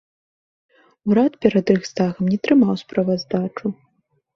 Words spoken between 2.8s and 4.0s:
справаздачу.